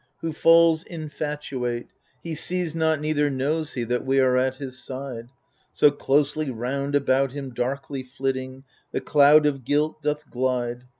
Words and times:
Who 0.21 0.33
falls 0.33 0.83
infatuate, 0.83 1.87
he 2.23 2.33
sees 2.33 2.73
not 2.73 2.99
neither 2.99 3.29
knows 3.29 3.73
he 3.75 3.83
That 3.83 4.03
we 4.03 4.19
are 4.19 4.35
at 4.35 4.55
his 4.55 4.83
side; 4.83 5.29
So 5.73 5.91
closely 5.91 6.49
round 6.49 6.95
about 6.95 7.33
him, 7.33 7.51
darkly 7.53 8.01
flitting, 8.01 8.63
The 8.91 9.01
cloud 9.01 9.45
of 9.45 9.63
guilt 9.63 10.01
doth 10.01 10.27
glide. 10.31 10.85